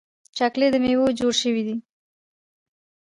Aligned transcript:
چاکلېټ 0.37 0.69
له 0.73 0.79
میوو 0.83 1.15
جوړ 1.19 1.33
شوی 1.41 1.61
وي. 1.65 1.75